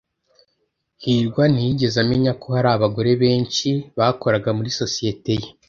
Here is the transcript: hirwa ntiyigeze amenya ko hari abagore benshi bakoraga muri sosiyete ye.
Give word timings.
hirwa 1.03 1.43
ntiyigeze 1.53 1.97
amenya 2.03 2.31
ko 2.41 2.47
hari 2.55 2.69
abagore 2.71 3.11
benshi 3.23 3.69
bakoraga 3.97 4.49
muri 4.57 4.69
sosiyete 4.79 5.31
ye. 5.41 5.49